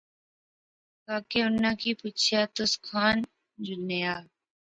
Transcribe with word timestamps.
کاکے 1.05 1.39
اُناں 1.47 1.75
کی 1.81 1.91
پُچھیا 1.99 2.41
تس 2.55 2.71
کھان 2.85 3.17
جلنے 3.65 3.99
آ 4.13 4.15